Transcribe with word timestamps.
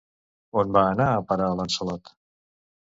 On 0.61 0.71
va 0.79 0.83
anar 0.95 1.11
a 1.11 1.21
parar 1.33 1.51
Lançalot? 1.61 2.15